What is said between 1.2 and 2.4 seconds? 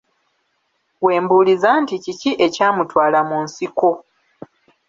mbuuliza nti kiki